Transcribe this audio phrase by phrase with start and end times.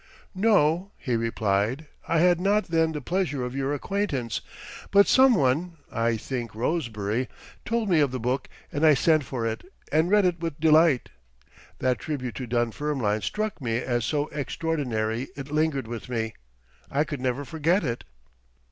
[0.33, 4.41] "No!" he replied, "I had not then the pleasure of your acquaintance,
[4.89, 7.29] but some one, I think Rosebery,
[7.65, 11.09] told me of the book and I sent for it and read it with delight.
[11.77, 16.33] That tribute to Dunfermline struck me as so extraordinary it lingered with me.
[16.89, 18.03] I could never forget it."